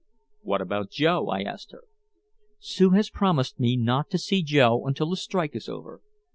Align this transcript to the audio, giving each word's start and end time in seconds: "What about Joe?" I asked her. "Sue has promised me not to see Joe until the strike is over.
"What 0.41 0.61
about 0.61 0.89
Joe?" 0.89 1.27
I 1.29 1.43
asked 1.43 1.71
her. 1.73 1.83
"Sue 2.57 2.89
has 2.89 3.11
promised 3.11 3.59
me 3.59 3.77
not 3.77 4.09
to 4.09 4.17
see 4.17 4.41
Joe 4.41 4.87
until 4.87 5.11
the 5.11 5.15
strike 5.15 5.55
is 5.55 5.69
over. 5.69 6.01